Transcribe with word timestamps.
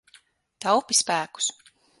Taupi 0.65 0.97
spēkus. 1.03 1.53